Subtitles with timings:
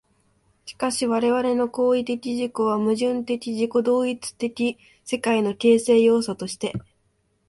[0.65, 6.73] しかし我々の行為的自己は、矛盾的自己同一的世界の形成要素として、